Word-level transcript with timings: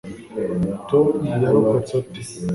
tom 0.89 1.07
yarokotse 1.41 1.91
ate 1.99 2.21